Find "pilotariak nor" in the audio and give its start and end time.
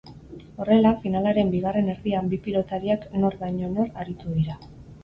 2.49-3.41